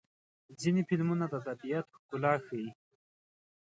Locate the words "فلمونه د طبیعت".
0.89-1.85